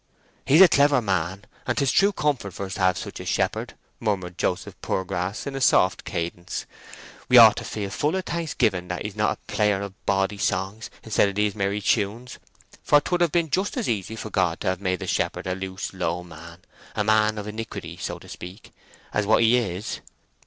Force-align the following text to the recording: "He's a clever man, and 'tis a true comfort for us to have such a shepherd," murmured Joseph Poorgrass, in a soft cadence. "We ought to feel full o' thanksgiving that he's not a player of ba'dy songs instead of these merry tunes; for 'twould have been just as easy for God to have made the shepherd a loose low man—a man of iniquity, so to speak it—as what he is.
"He's 0.47 0.61
a 0.61 0.67
clever 0.67 0.99
man, 0.99 1.45
and 1.67 1.77
'tis 1.77 1.91
a 1.91 1.93
true 1.93 2.11
comfort 2.11 2.55
for 2.55 2.65
us 2.65 2.73
to 2.73 2.79
have 2.79 2.97
such 2.97 3.19
a 3.19 3.23
shepherd," 3.25 3.75
murmured 3.99 4.35
Joseph 4.35 4.73
Poorgrass, 4.81 5.45
in 5.45 5.53
a 5.53 5.61
soft 5.61 6.05
cadence. 6.05 6.65
"We 7.29 7.37
ought 7.37 7.55
to 7.57 7.63
feel 7.63 7.91
full 7.91 8.15
o' 8.15 8.21
thanksgiving 8.21 8.87
that 8.87 9.05
he's 9.05 9.15
not 9.15 9.37
a 9.37 9.51
player 9.51 9.79
of 9.83 9.93
ba'dy 10.07 10.39
songs 10.39 10.89
instead 11.03 11.29
of 11.29 11.35
these 11.35 11.53
merry 11.53 11.81
tunes; 11.81 12.39
for 12.81 12.99
'twould 12.99 13.21
have 13.21 13.31
been 13.31 13.51
just 13.51 13.77
as 13.77 13.87
easy 13.87 14.15
for 14.15 14.31
God 14.31 14.59
to 14.61 14.69
have 14.69 14.81
made 14.81 15.01
the 15.01 15.05
shepherd 15.05 15.45
a 15.45 15.53
loose 15.53 15.93
low 15.93 16.23
man—a 16.23 17.03
man 17.03 17.37
of 17.37 17.47
iniquity, 17.47 17.95
so 17.97 18.17
to 18.17 18.27
speak 18.27 18.69
it—as 18.69 19.27
what 19.27 19.43
he 19.43 19.55
is. 19.55 19.99